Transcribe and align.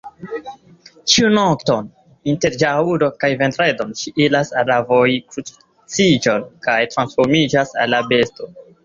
Ĉiun 1.11 1.33
nokton 1.39 1.89
inter 2.31 2.55
ĵaŭdo 2.63 3.09
kaj 3.23 3.29
vendredo, 3.41 3.87
ŝi 3.99 4.13
iras 4.25 4.49
al 4.63 4.71
vojkruciĝo 4.93 6.35
kaj 6.69 6.79
transformiĝas 6.95 7.77
al 7.85 7.95
besto. 8.15 8.51